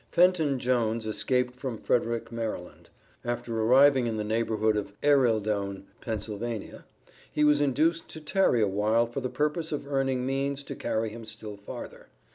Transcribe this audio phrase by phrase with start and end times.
[0.09, 2.87] Fenton Jones escaped from Frederick, Md.
[3.23, 6.17] After arriving in the neighborhood of Ereildoun, Pa.,
[7.31, 11.23] he was induced to tarry awhile for the purpose of earning means to carry him
[11.23, 12.07] still farther.